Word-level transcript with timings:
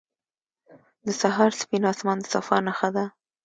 •د 1.05 1.07
سهار 1.21 1.51
سپین 1.61 1.83
آسمان 1.91 2.17
د 2.21 2.25
صفا 2.33 2.57
نښه 2.65 2.89
ده. 2.95 3.05